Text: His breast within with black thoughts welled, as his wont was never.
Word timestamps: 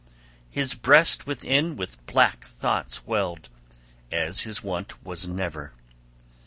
His 0.49 0.73
breast 0.73 1.27
within 1.27 1.75
with 1.75 2.03
black 2.07 2.45
thoughts 2.45 3.05
welled, 3.05 3.49
as 4.11 4.41
his 4.41 4.63
wont 4.63 5.05
was 5.05 5.27
never. 5.27 5.73